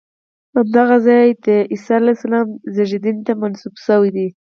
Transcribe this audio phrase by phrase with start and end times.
[0.55, 4.27] همدغه ځای د عیسی علیه السلام زېږېدنې ته منسوب شوی دی.